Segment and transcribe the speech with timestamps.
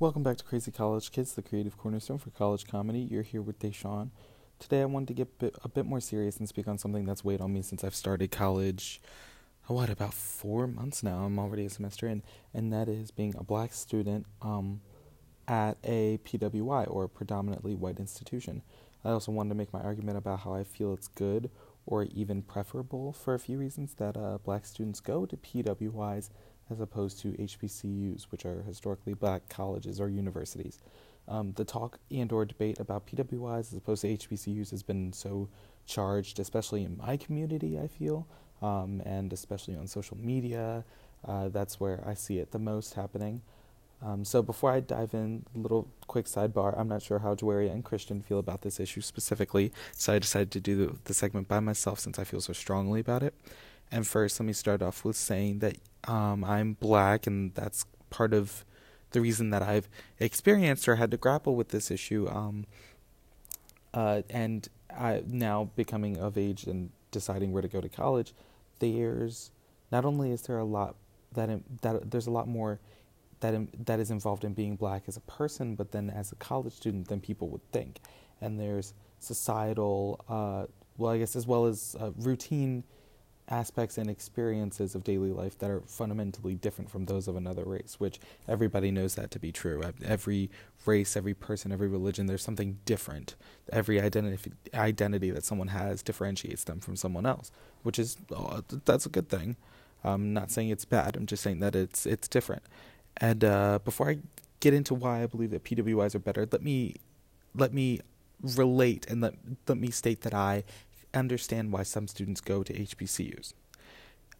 [0.00, 2.98] Welcome back to Crazy College Kids, the creative cornerstone for college comedy.
[2.98, 4.10] You're here with Deshawn.
[4.58, 7.04] Today, I wanted to get a bit, a bit more serious and speak on something
[7.04, 9.00] that's weighed on me since I've started college.
[9.68, 11.18] What about four months now?
[11.18, 14.80] I'm already a semester in, and that is being a black student um,
[15.46, 18.62] at a PWI or a predominantly white institution.
[19.04, 21.52] I also wanted to make my argument about how I feel it's good
[21.86, 26.30] or even preferable for a few reasons that uh, black students go to PWIs
[26.70, 30.78] as opposed to HBCUs, which are historically black colleges or universities.
[31.26, 35.48] Um, the talk and or debate about PWIs as opposed to HBCUs has been so
[35.86, 38.26] charged, especially in my community, I feel,
[38.60, 40.84] um, and especially on social media.
[41.26, 43.42] Uh, that's where I see it the most happening.
[44.02, 46.78] Um, so before I dive in, a little quick sidebar.
[46.78, 50.50] I'm not sure how Dwaria and Christian feel about this issue specifically, so I decided
[50.52, 53.34] to do the segment by myself since I feel so strongly about it.
[53.90, 58.34] And first, let me start off with saying that um, I'm black, and that's part
[58.34, 58.64] of
[59.10, 59.88] the reason that I've
[60.18, 62.28] experienced or had to grapple with this issue.
[62.28, 62.66] Um,
[63.92, 68.34] uh, and I now becoming of age and deciding where to go to college,
[68.80, 69.52] there's
[69.92, 70.96] not only is there a lot
[71.32, 71.48] that
[71.82, 72.80] that there's a lot more
[73.40, 76.72] that that is involved in being black as a person, but then as a college
[76.72, 78.00] student than people would think.
[78.40, 80.66] And there's societal, uh,
[80.98, 82.84] well, I guess as well as uh, routine
[83.48, 87.96] aspects and experiences of daily life that are fundamentally different from those of another race,
[87.98, 89.82] which everybody knows that to be true.
[90.04, 90.50] Every
[90.86, 93.34] race, every person, every religion, there's something different.
[93.70, 97.50] Every identity identity that someone has differentiates them from someone else,
[97.82, 99.56] which is oh, that's a good thing.
[100.02, 101.16] I'm not saying it's bad.
[101.16, 102.62] I'm just saying that it's it's different.
[103.18, 104.18] And uh, before I
[104.60, 106.96] get into why I believe that PWIs are better, let me
[107.54, 108.00] let me
[108.42, 109.34] relate and let
[109.68, 110.64] let me state that I
[111.14, 113.54] understand why some students go to HBCUs.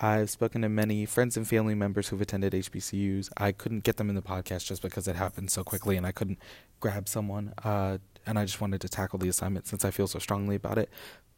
[0.00, 3.30] I've spoken to many friends and family members who've attended HBCUs.
[3.38, 6.12] I couldn't get them in the podcast just because it happened so quickly and I
[6.12, 6.38] couldn't
[6.80, 7.54] grab someone.
[7.64, 10.76] Uh, and I just wanted to tackle the assignment since I feel so strongly about
[10.76, 10.90] it.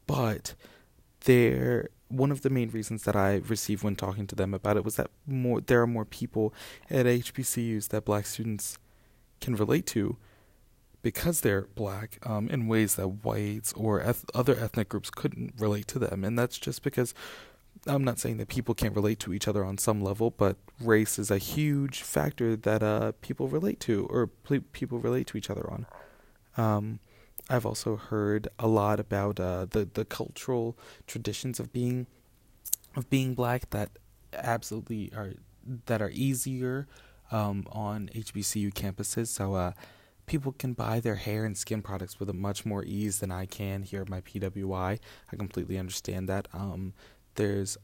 [0.09, 0.55] But
[1.25, 4.85] there, one of the main reasons that I received when talking to them about it
[4.85, 6.53] was that more there are more people
[6.91, 8.79] at HBCUs that black students
[9.41, 10.17] can relate to
[11.03, 15.87] because they're black um, in ways that whites or eth- other ethnic groups couldn't relate
[15.89, 16.25] to them.
[16.25, 17.15] And that's just because
[17.87, 21.19] I'm not saying that people can't relate to each other on some level, but race
[21.19, 25.51] is a huge factor that uh, people relate to or pl- people relate to each
[25.51, 25.87] other on.
[26.57, 27.01] Um,
[27.49, 30.77] I've also heard a lot about uh, the the cultural
[31.07, 32.07] traditions of being
[32.95, 33.91] of being black that
[34.35, 35.35] absolutely are
[35.87, 36.87] that are easier
[37.31, 39.29] um, on HBCU campuses.
[39.29, 39.73] So uh,
[40.29, 43.47] people can buy their hair and skin products with a much more ease than I
[43.47, 44.99] can here at my PWI.
[45.33, 46.49] I completely understand that.
[46.53, 46.93] Um,
[47.35, 47.79] there's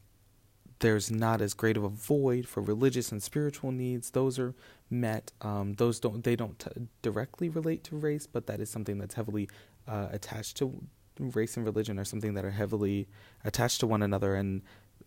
[0.79, 4.11] there's not as great of a void for religious and spiritual needs.
[4.11, 4.53] Those are
[4.89, 5.31] met.
[5.41, 6.69] Um, those don't they don't t-
[7.01, 9.49] directly relate to race, but that is something that's heavily
[9.87, 10.83] uh, attached to
[11.19, 13.07] race and religion, or something that are heavily
[13.43, 14.35] attached to one another.
[14.35, 14.61] And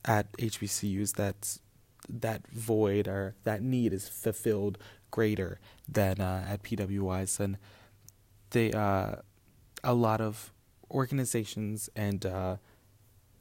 [0.05, 1.61] at HBCUs, that's
[2.09, 4.79] that void or that need is fulfilled
[5.11, 7.57] greater than uh, at PWIs, and
[8.51, 9.17] they uh,
[9.85, 10.53] a lot of
[10.91, 12.57] organizations and uh,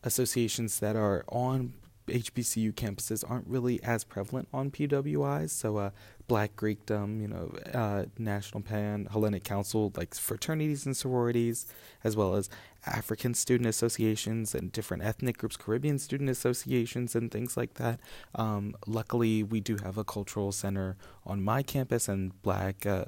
[0.03, 1.73] associations that are on
[2.07, 5.49] HBCU campuses aren't really as prevalent on PWIs.
[5.51, 5.89] So, uh,
[6.27, 11.65] Black Greekdom, you know, uh, National Pan Hellenic Council, like fraternities and sororities,
[12.03, 12.49] as well as
[12.85, 17.99] African student associations and different ethnic groups, Caribbean student associations, and things like that.
[18.35, 23.05] Um, luckily, we do have a cultural center on my campus, and Black uh,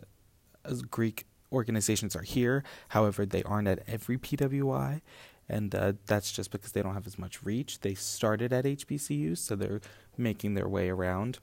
[0.90, 2.64] Greek organizations are here.
[2.90, 5.02] However, they aren't at every PWI
[5.50, 7.80] and uh, that's just because they don't have as much reach.
[7.80, 9.82] They started at HBCUs, so they're
[10.18, 11.40] making their way around.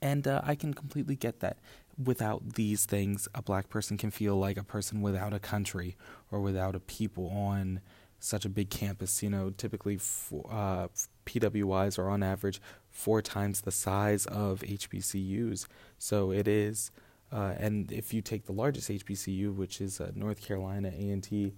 [0.00, 1.58] And uh, I can completely get that.
[2.02, 5.96] Without these things, a black person can feel like a person without a country
[6.30, 7.80] or without a people on
[8.20, 9.20] such a big campus.
[9.22, 10.86] You know, typically uh,
[11.26, 12.60] PWIs are on average
[12.90, 15.66] four times the size of HBCUs.
[15.98, 16.92] So it is,
[17.32, 21.54] uh, and if you take the largest HBCU, which is uh, North Carolina A&T,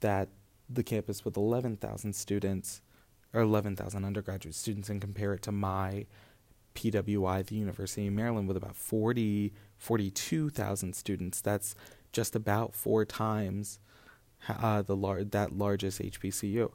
[0.00, 0.28] that
[0.68, 2.82] the campus with 11,000 students
[3.32, 6.06] or 11,000 undergraduate students and compare it to my
[6.74, 11.40] PWI, the University of Maryland, with about 40, 42,000 students.
[11.40, 11.74] That's
[12.12, 13.80] just about four times
[14.48, 16.70] uh, the lar- that largest HBCU.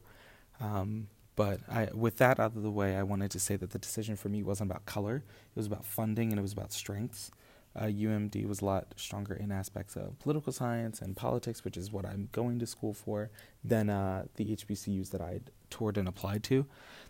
[0.59, 3.79] Um, but I, with that out of the way, I wanted to say that the
[3.79, 5.17] decision for me wasn't about color.
[5.17, 7.31] It was about funding and it was about strengths.
[7.75, 11.91] Uh, UMD was a lot stronger in aspects of political science and politics, which is
[11.91, 13.31] what I'm going to school for,
[13.63, 15.39] than uh, the HBCUs that I
[15.69, 16.65] toured and applied to.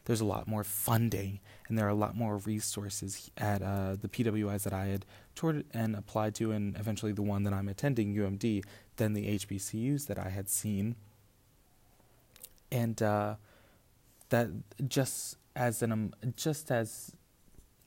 [0.05, 4.07] There's a lot more funding, and there are a lot more resources at uh, the
[4.07, 5.05] PWIs that I had
[5.35, 8.63] toured and applied to, and eventually the one that I'm attending, UMD,
[8.95, 10.95] than the HBCUs that I had seen.
[12.71, 13.35] And uh,
[14.29, 14.49] that
[14.87, 17.15] just as an um, just as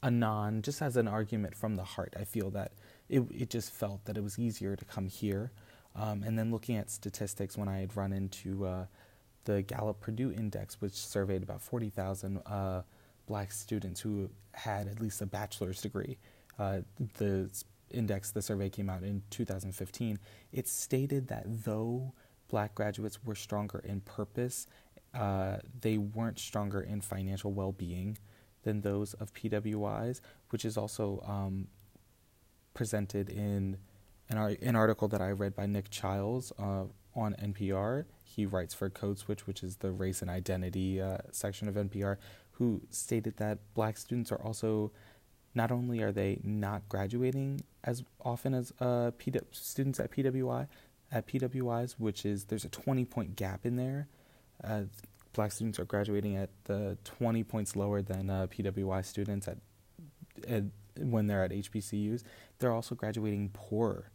[0.02, 2.14] a non, just as an argument from the heart.
[2.18, 2.72] I feel that
[3.08, 5.52] it it just felt that it was easier to come here.
[5.94, 8.86] Um, and then looking at statistics, when I had run into uh,
[9.44, 12.82] the Gallup Purdue Index, which surveyed about 40,000 uh,
[13.26, 16.18] black students who had at least a bachelor's degree,
[16.58, 16.80] uh,
[17.16, 17.50] the
[17.90, 20.18] index, the survey came out in 2015.
[20.52, 22.12] It stated that though
[22.48, 24.66] black graduates were stronger in purpose,
[25.14, 28.18] uh, they weren't stronger in financial well being
[28.66, 30.20] than those of PWIs,
[30.50, 31.68] which is also um,
[32.74, 33.78] presented in
[34.28, 36.84] an, an, article that I read by Nick Childs uh,
[37.14, 38.06] on NPR.
[38.24, 42.16] He writes for Code Switch, which is the race and identity uh, section of NPR,
[42.52, 44.90] who stated that black students are also
[45.54, 49.12] not only are they not graduating as often as uh,
[49.52, 50.66] students at PWI
[51.12, 54.08] at PWIs, which is there's a 20 point gap in there.
[54.62, 54.82] Uh,
[55.36, 59.58] black students are graduating at the 20 points lower than uh, PWI students at,
[60.48, 60.64] at,
[60.98, 62.24] when they're at HBCUs.
[62.58, 64.10] They're also graduating poorer,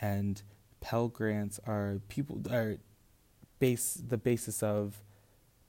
[0.00, 0.40] and
[0.80, 2.76] Pell grants are people are
[3.58, 5.02] base the basis of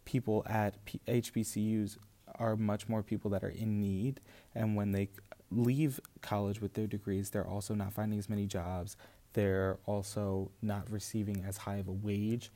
[0.06, 1.98] people at P- HBCUs
[2.36, 4.22] are much more people that are in need,
[4.54, 5.10] and when they
[5.52, 8.96] leave college with their degrees, they're also not finding as many jobs.
[9.34, 12.52] They're also not receiving as high of a wage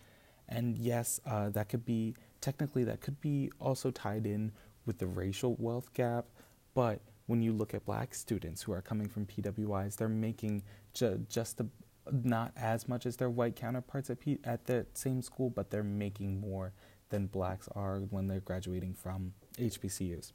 [0.54, 4.52] and yes, uh, that could be technically that could be also tied in
[4.86, 6.26] with the racial wealth gap.
[6.74, 10.64] But when you look at black students who are coming from PWIs, they're making
[10.94, 11.68] ju- just the,
[12.12, 15.84] not as much as their white counterparts at, P- at the same school, but they're
[15.84, 16.74] making more
[17.10, 20.34] than blacks are when they're graduating from HBCUs.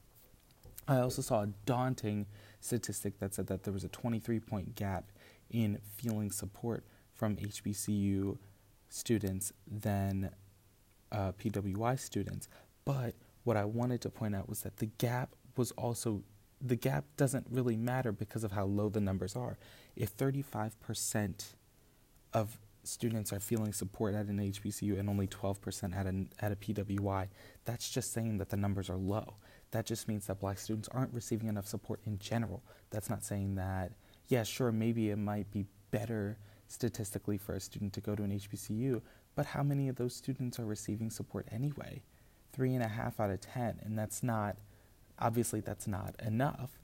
[0.86, 2.26] I also saw a daunting
[2.60, 5.12] statistic that said that there was a 23 point gap
[5.50, 6.84] in feeling support
[7.14, 8.38] from HBCU
[8.88, 10.30] students than
[11.12, 12.48] uh, PWI students.
[12.84, 13.14] But
[13.44, 16.22] what I wanted to point out was that the gap was also
[16.60, 19.58] the gap doesn't really matter because of how low the numbers are.
[19.94, 21.54] If 35%
[22.32, 26.56] of students are feeling support at an HBCU and only 12% at, an, at a
[26.56, 27.28] PWI,
[27.64, 29.34] that's just saying that the numbers are low.
[29.70, 32.62] That just means that black students aren't receiving enough support in general.
[32.90, 33.92] That's not saying that,
[34.28, 38.30] yeah, sure, maybe it might be better statistically for a student to go to an
[38.30, 39.00] HBCU,
[39.34, 42.02] but how many of those students are receiving support anyway?
[42.52, 44.56] Three and a half out of ten, and that's not,
[45.18, 46.78] obviously, that's not enough.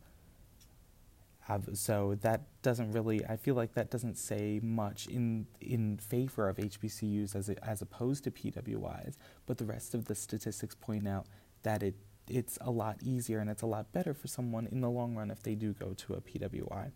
[1.74, 6.56] so that doesn't really, I feel like that doesn't say much in in favor of
[6.56, 9.16] HBCUs as a, as opposed to PWIs.
[9.46, 11.26] But the rest of the statistics point out
[11.62, 11.94] that it
[12.28, 15.30] it's a lot easier and it's a lot better for someone in the long run
[15.30, 16.92] if they do go to a PWI.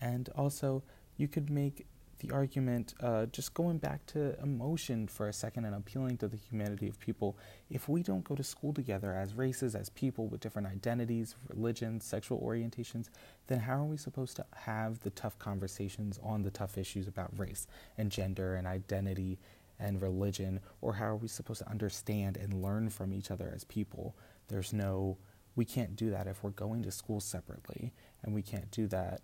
[0.00, 0.82] And also,
[1.16, 1.86] you could make
[2.18, 6.36] the argument, uh, just going back to emotion for a second and appealing to the
[6.36, 7.36] humanity of people,
[7.70, 12.04] if we don't go to school together as races, as people with different identities, religions,
[12.04, 13.08] sexual orientations,
[13.46, 17.38] then how are we supposed to have the tough conversations on the tough issues about
[17.38, 17.66] race
[17.98, 19.38] and gender and identity
[19.78, 20.60] and religion?
[20.80, 24.16] Or how are we supposed to understand and learn from each other as people?
[24.48, 25.18] There's no,
[25.56, 29.22] we can't do that if we're going to school separately, and we can't do that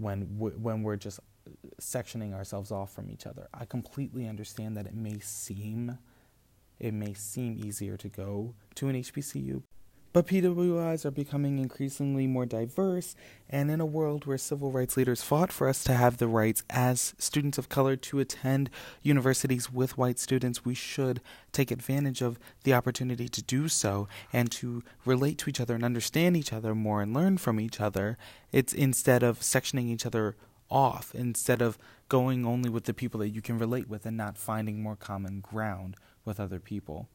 [0.00, 1.20] when when we're just
[1.80, 3.48] sectioning ourselves off from each other.
[3.52, 5.98] I completely understand that it may seem
[6.78, 9.62] it may seem easier to go to an HBCU,
[10.12, 13.14] but PWIs are becoming increasingly more diverse,
[13.48, 16.64] and in a world where civil rights leaders fought for us to have the rights
[16.68, 18.70] as students of color to attend
[19.02, 21.20] universities with white students, we should
[21.52, 25.84] take advantage of the opportunity to do so and to relate to each other and
[25.84, 28.18] understand each other more and learn from each other.
[28.50, 30.34] It's instead of sectioning each other
[30.70, 34.36] off instead of going only with the people that you can relate with and not
[34.36, 37.08] finding more common ground with other people.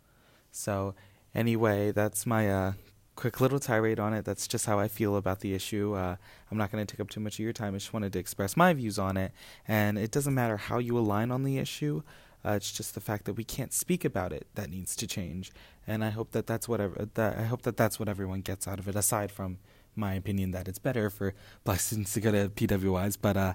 [0.51, 0.95] So,
[1.33, 2.73] anyway, that's my uh,
[3.15, 4.25] quick little tirade on it.
[4.25, 5.93] That's just how I feel about the issue.
[5.93, 6.15] Uh,
[6.49, 7.75] I'm not going to take up too much of your time.
[7.75, 9.31] I just wanted to express my views on it.
[9.67, 12.03] And it doesn't matter how you align on the issue.
[12.45, 15.51] Uh, it's just the fact that we can't speak about it that needs to change.
[15.87, 18.77] And I hope that that's whatever that I hope that that's what everyone gets out
[18.77, 18.95] of it.
[18.95, 19.57] Aside from
[19.95, 21.33] my opinion that it's better for
[21.63, 23.53] black students to go to PWIs, but uh,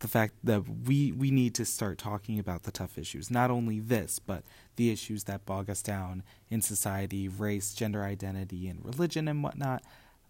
[0.00, 3.80] the fact that we we need to start talking about the tough issues, not only
[3.80, 4.44] this, but
[4.76, 9.82] the issues that bog us down in society, race, gender identity, and religion and whatnot.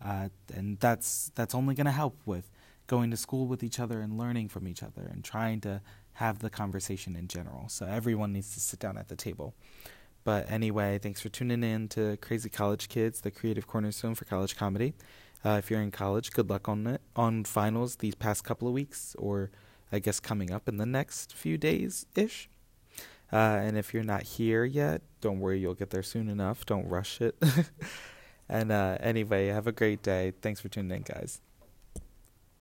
[0.02, 2.50] Uh, and that's that's only going to help with
[2.86, 5.82] going to school with each other and learning from each other and trying to
[6.14, 7.68] have the conversation in general.
[7.68, 9.54] So everyone needs to sit down at the table.
[10.24, 14.56] But anyway, thanks for tuning in to Crazy College Kids, the creative cornerstone for college
[14.56, 14.94] comedy.
[15.44, 18.74] Uh, if you're in college, good luck on it on finals these past couple of
[18.74, 19.50] weeks, or
[19.92, 22.48] I guess coming up in the next few days ish.
[23.32, 26.64] Uh, and if you're not here yet, don't worry, you'll get there soon enough.
[26.66, 27.36] Don't rush it.
[28.48, 30.32] and uh, anyway, have a great day.
[30.40, 31.40] Thanks for tuning in, guys.